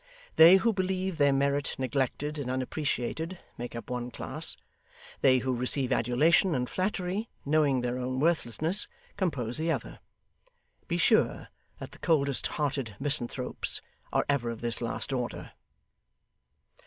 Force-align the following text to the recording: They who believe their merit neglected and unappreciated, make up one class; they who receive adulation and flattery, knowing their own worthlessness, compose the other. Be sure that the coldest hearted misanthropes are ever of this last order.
They 0.35 0.55
who 0.57 0.73
believe 0.73 1.19
their 1.19 1.31
merit 1.31 1.75
neglected 1.77 2.39
and 2.39 2.49
unappreciated, 2.49 3.37
make 3.55 3.75
up 3.75 3.91
one 3.91 4.09
class; 4.09 4.57
they 5.21 5.37
who 5.37 5.53
receive 5.55 5.91
adulation 5.93 6.55
and 6.55 6.67
flattery, 6.67 7.29
knowing 7.45 7.81
their 7.81 7.99
own 7.99 8.19
worthlessness, 8.19 8.87
compose 9.15 9.59
the 9.59 9.69
other. 9.71 9.99
Be 10.87 10.97
sure 10.97 11.49
that 11.77 11.91
the 11.91 11.99
coldest 11.99 12.47
hearted 12.47 12.95
misanthropes 12.99 13.79
are 14.11 14.25
ever 14.27 14.49
of 14.49 14.61
this 14.61 14.81
last 14.81 15.13
order. 15.13 15.51